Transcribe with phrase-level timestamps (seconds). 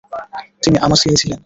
[0.63, 1.39] তিনি আমাসিয়ায় ছিলেন।